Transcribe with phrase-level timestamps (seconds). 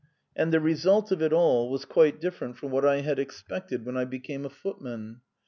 [0.35, 3.95] And the result of it all was quite different from what I had expected when
[3.97, 5.21] I became a footman.